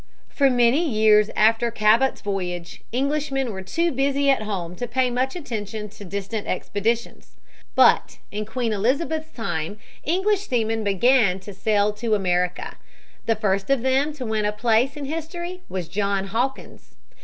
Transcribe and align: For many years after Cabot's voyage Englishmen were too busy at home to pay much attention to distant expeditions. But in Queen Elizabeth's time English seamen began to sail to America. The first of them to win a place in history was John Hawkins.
For 0.29 0.49
many 0.49 0.83
years 0.89 1.29
after 1.35 1.69
Cabot's 1.69 2.21
voyage 2.21 2.81
Englishmen 2.91 3.51
were 3.51 3.61
too 3.61 3.91
busy 3.91 4.31
at 4.31 4.41
home 4.41 4.75
to 4.77 4.87
pay 4.87 5.11
much 5.11 5.35
attention 5.35 5.89
to 5.89 6.03
distant 6.03 6.47
expeditions. 6.47 7.35
But 7.75 8.17
in 8.31 8.47
Queen 8.47 8.73
Elizabeth's 8.73 9.29
time 9.31 9.77
English 10.03 10.47
seamen 10.47 10.83
began 10.83 11.39
to 11.41 11.53
sail 11.53 11.93
to 11.93 12.15
America. 12.15 12.77
The 13.27 13.35
first 13.35 13.69
of 13.69 13.83
them 13.83 14.11
to 14.13 14.25
win 14.25 14.43
a 14.45 14.51
place 14.51 14.97
in 14.97 15.05
history 15.05 15.61
was 15.69 15.87
John 15.87 16.25
Hawkins. 16.29 16.95